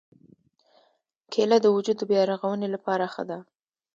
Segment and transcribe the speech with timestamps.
[1.31, 3.39] کېله د وجود د بیا رغونې لپاره ښه ده.